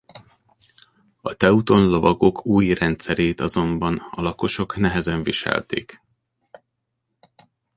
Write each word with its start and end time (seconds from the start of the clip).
A 1.21 1.33
teuton 1.33 1.89
lovagok 1.89 2.45
új 2.45 2.73
rendszerét 2.73 3.39
azonban 3.39 3.95
a 4.11 4.21
lakosok 4.21 4.75
nehezen 4.75 5.23
viselték. 5.23 6.01